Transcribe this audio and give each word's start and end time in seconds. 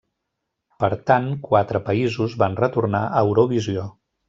Per 0.83 0.89
tant, 1.11 1.27
quatre 1.49 1.83
països 1.91 2.35
van 2.45 2.59
retornar 2.63 3.05
a 3.21 3.25
Eurovisió. 3.31 3.89